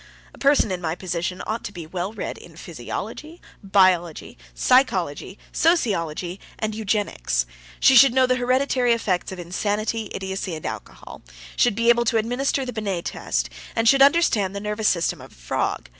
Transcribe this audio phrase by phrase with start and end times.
[0.33, 6.39] A person in my position ought to be well read in physiology, biology, psychology, sociology,
[6.57, 7.45] and eugenics;
[7.79, 11.21] she should know the hereditary effects of insanity, idiocy, and alcohol;
[11.55, 15.33] should be able to administer the Binet test; and should understand the nervous system of
[15.33, 15.87] a frog.